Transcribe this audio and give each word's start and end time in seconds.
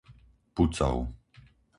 Pucov 0.55 0.97